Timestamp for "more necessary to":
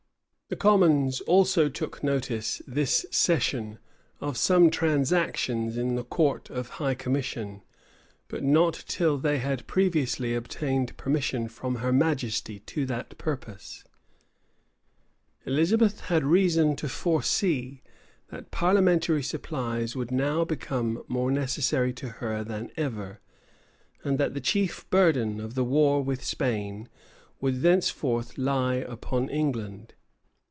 21.07-22.09